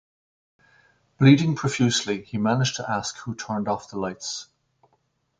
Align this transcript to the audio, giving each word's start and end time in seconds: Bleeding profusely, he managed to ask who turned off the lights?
Bleeding 1.19 1.53
profusely, 1.53 2.23
he 2.23 2.39
managed 2.39 2.77
to 2.77 2.89
ask 2.91 3.15
who 3.17 3.35
turned 3.35 3.67
off 3.67 3.91
the 3.91 3.99
lights? 3.99 4.47